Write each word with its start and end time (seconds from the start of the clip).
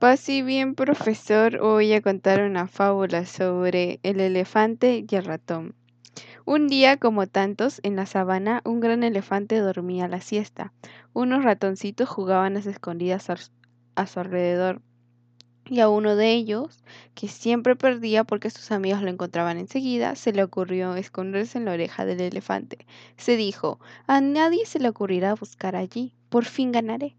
Paz 0.00 0.30
y 0.30 0.40
bien, 0.40 0.76
profesor. 0.76 1.60
Voy 1.60 1.92
a 1.92 2.00
contar 2.00 2.40
una 2.40 2.66
fábula 2.66 3.26
sobre 3.26 4.00
el 4.02 4.18
elefante 4.20 5.04
y 5.06 5.14
el 5.14 5.26
ratón. 5.26 5.74
Un 6.46 6.68
día, 6.68 6.96
como 6.96 7.26
tantos, 7.26 7.80
en 7.82 7.96
la 7.96 8.06
sabana, 8.06 8.62
un 8.64 8.80
gran 8.80 9.02
elefante 9.02 9.58
dormía 9.58 10.08
la 10.08 10.22
siesta. 10.22 10.72
Unos 11.12 11.44
ratoncitos 11.44 12.08
jugaban 12.08 12.56
a 12.56 12.60
escondidas 12.60 13.28
a 13.28 14.06
su 14.06 14.20
alrededor. 14.20 14.80
Y 15.66 15.80
a 15.80 15.90
uno 15.90 16.16
de 16.16 16.32
ellos, 16.32 16.82
que 17.14 17.28
siempre 17.28 17.76
perdía 17.76 18.24
porque 18.24 18.48
sus 18.48 18.72
amigos 18.72 19.02
lo 19.02 19.10
encontraban 19.10 19.58
enseguida, 19.58 20.16
se 20.16 20.32
le 20.32 20.42
ocurrió 20.42 20.94
esconderse 20.94 21.58
en 21.58 21.66
la 21.66 21.72
oreja 21.72 22.06
del 22.06 22.22
elefante. 22.22 22.86
Se 23.18 23.36
dijo, 23.36 23.78
a 24.06 24.22
nadie 24.22 24.64
se 24.64 24.78
le 24.78 24.88
ocurrirá 24.88 25.34
buscar 25.34 25.76
allí, 25.76 26.14
por 26.30 26.46
fin 26.46 26.72
ganaré. 26.72 27.16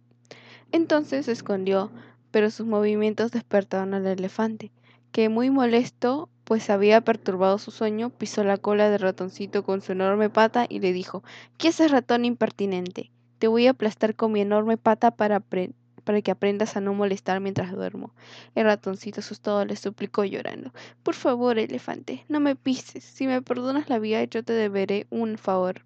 Entonces 0.72 1.26
se 1.26 1.34
escondió 1.34 1.92
pero 2.32 2.50
sus 2.50 2.66
movimientos 2.66 3.32
despertaron 3.32 3.94
al 3.94 4.08
elefante, 4.08 4.72
que 5.12 5.30
muy 5.30 5.50
molesto, 5.50 6.30
pues 6.44 6.70
había 6.70 7.02
perturbado 7.02 7.58
su 7.58 7.72
sueño, 7.72 8.10
pisó 8.10 8.44
la 8.44 8.58
cola 8.58 8.90
del 8.90 9.02
ratoncito 9.02 9.64
con 9.64 9.82
su 9.82 9.92
enorme 9.92 10.30
pata 10.30 10.66
y 10.68 10.80
le 10.80 10.94
dijo 10.94 11.24
¿Qué 11.58 11.70
haces, 11.70 11.92
ratón 11.92 12.26
impertinente? 12.26 13.12
Te 13.40 13.48
voy 13.48 13.68
a 13.68 13.72
aplastar 13.72 14.16
con 14.16 14.32
mi 14.32 14.42
enorme 14.42 14.78
pata 14.78 15.12
para, 15.12 15.40
para 15.40 16.22
que 16.22 16.32
aprendas 16.32 16.78
a 16.78 16.82
no 16.82 16.94
molestar 16.94 17.40
mientras 17.40 17.72
duermo. 17.72 18.14
El 18.56 18.66
ratoncito 18.66 19.20
asustado 19.20 19.64
le 19.66 19.76
suplicó 19.76 20.24
llorando 20.24 20.72
Por 21.04 21.16
favor, 21.16 21.58
elefante, 21.58 22.26
no 22.30 22.40
me 22.40 22.56
pises. 22.56 23.04
Si 23.04 23.28
me 23.28 23.42
perdonas 23.42 23.90
la 23.90 24.00
vida, 24.00 24.24
yo 24.26 24.44
te 24.44 24.54
deberé 24.54 25.08
un 25.10 25.38
favor. 25.38 25.84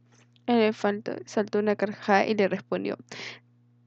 El 0.47 0.57
elefante 0.57 1.23
saltó 1.25 1.59
una 1.59 1.75
carcajada 1.75 2.27
y 2.27 2.35
le 2.35 2.47
respondió 2.47 2.97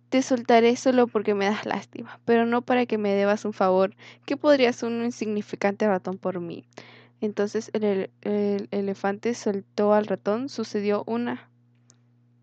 te 0.08 0.22
soltaré 0.22 0.76
solo 0.76 1.06
porque 1.06 1.34
me 1.34 1.44
das 1.44 1.66
lástima, 1.66 2.18
pero 2.24 2.46
no 2.46 2.62
para 2.62 2.86
que 2.86 2.98
me 2.98 3.14
debas 3.14 3.44
un 3.44 3.52
favor. 3.52 3.94
¿Qué 4.24 4.36
podría 4.36 4.72
ser 4.72 4.88
un 4.90 5.04
insignificante 5.04 5.86
ratón 5.86 6.18
por 6.18 6.40
mí? 6.40 6.64
Entonces 7.20 7.70
el, 7.74 8.10
elefante 8.70 9.34
soltó 9.34 9.92
al 9.92 10.06
ratón. 10.06 10.48
Sucedió 10.48 11.04
una. 11.06 11.48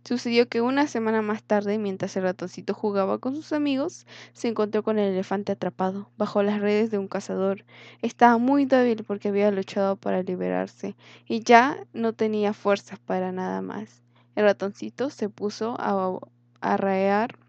Sucedió 0.03 0.47
que 0.47 0.61
una 0.61 0.85
semana 0.85 1.23
más 1.23 1.41
tarde, 1.41 1.79
mientras 1.79 2.15
el 2.15 2.23
ratoncito 2.23 2.75
jugaba 2.75 3.17
con 3.17 3.35
sus 3.35 3.53
amigos, 3.53 4.05
se 4.33 4.47
encontró 4.47 4.83
con 4.83 4.99
el 4.99 5.13
elefante 5.13 5.53
atrapado 5.53 6.11
bajo 6.15 6.43
las 6.43 6.61
redes 6.61 6.91
de 6.91 6.99
un 6.99 7.07
cazador. 7.07 7.65
Estaba 8.03 8.37
muy 8.37 8.65
débil 8.65 9.03
porque 9.03 9.29
había 9.29 9.49
luchado 9.49 9.95
para 9.95 10.21
liberarse 10.21 10.95
y 11.27 11.39
ya 11.39 11.87
no 11.93 12.13
tenía 12.13 12.53
fuerzas 12.53 12.99
para 12.99 13.31
nada 13.31 13.63
más. 13.63 14.03
El 14.35 14.43
ratoncito 14.43 15.09
se 15.09 15.29
puso 15.29 15.75
a 15.79 16.19
arraear 16.61 17.39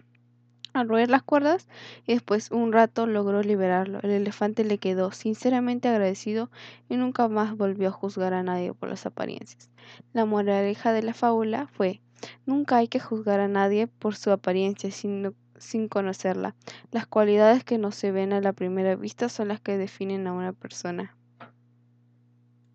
a 0.76 0.84
roer 0.84 1.10
las 1.10 1.22
cuerdas 1.22 1.68
y 2.06 2.12
después 2.14 2.50
un 2.50 2.72
rato 2.72 3.06
logró 3.06 3.42
liberarlo. 3.42 4.00
El 4.02 4.10
elefante 4.10 4.64
le 4.64 4.78
quedó 4.78 5.12
sinceramente 5.12 5.88
agradecido 5.88 6.50
y 6.88 6.96
nunca 6.96 7.28
más 7.28 7.56
volvió 7.56 7.88
a 7.88 7.92
juzgar 7.92 8.34
a 8.34 8.42
nadie 8.42 8.72
por 8.74 8.88
las 8.88 9.06
apariencias. 9.06 9.70
La 10.12 10.24
moraleja 10.24 10.92
de 10.92 11.02
la 11.02 11.14
fábula 11.14 11.68
fue 11.68 12.00
nunca 12.44 12.76
hay 12.76 12.88
que 12.88 13.00
juzgar 13.00 13.40
a 13.40 13.48
nadie 13.48 13.86
por 13.86 14.16
su 14.16 14.30
apariencia 14.30 14.90
sino 14.90 15.34
sin 15.58 15.88
conocerla. 15.88 16.54
Las 16.90 17.06
cualidades 17.06 17.64
que 17.64 17.78
no 17.78 17.92
se 17.92 18.12
ven 18.12 18.32
a 18.32 18.40
la 18.40 18.52
primera 18.52 18.94
vista 18.94 19.28
son 19.28 19.48
las 19.48 19.60
que 19.60 19.78
definen 19.78 20.26
a 20.26 20.32
una 20.32 20.52
persona. 20.52 21.16